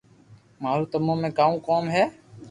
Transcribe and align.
مارو 0.61 0.85
تمو 0.91 1.13
۾ 1.27 1.29
ڪاؤ 1.39 1.53
ڪوم 1.67 1.83
ھي 1.93 2.03